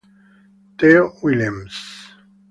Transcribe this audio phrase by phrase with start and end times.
[0.79, 1.77] Theo Willems